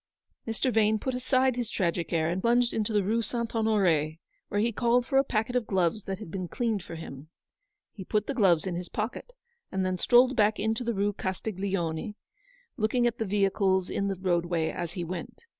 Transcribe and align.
Mr. 0.47 0.73
Vane 0.73 0.97
put 0.97 1.13
aside 1.13 1.55
his 1.55 1.69
tragic 1.69 2.11
air, 2.11 2.27
and 2.27 2.41
plunged 2.41 2.73
into 2.73 2.91
the 2.91 3.03
Rue 3.03 3.21
St. 3.21 3.53
Honore, 3.55 4.15
where 4.47 4.59
he 4.59 4.71
called 4.71 5.05
for 5.05 5.19
a 5.19 5.23
packet 5.23 5.55
of 5.55 5.67
gloves 5.67 6.05
that 6.05 6.17
had 6.17 6.31
been 6.31 6.47
cleaned 6.47 6.81
for 6.81 6.95
him. 6.95 7.29
He 7.93 8.03
put 8.03 8.25
the 8.25 8.33
gloves 8.33 8.65
in 8.65 8.73
his 8.73 8.89
pocket, 8.89 9.33
and 9.71 9.85
then 9.85 9.99
strolled 9.99 10.35
back 10.35 10.59
into 10.59 10.83
the 10.83 10.93
Kue 10.93 11.13
Castiglione, 11.15 12.15
looking 12.77 13.05
at 13.05 13.19
the 13.19 13.25
vehicles 13.25 13.91
in 13.91 14.07
the 14.07 14.15
roadway 14.15 14.71
as 14.71 14.93
he 14.93 15.03
went. 15.03 15.45